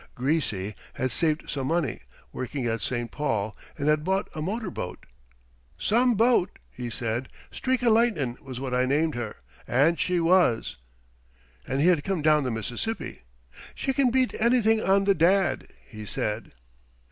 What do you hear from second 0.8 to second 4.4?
had saved some money, working at St. Paul, and had bought